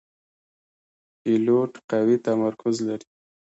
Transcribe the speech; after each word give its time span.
پیلوټ 1.21 1.71
قوي 1.89 2.17
تمرکز 2.27 2.75
لري. 2.87 3.07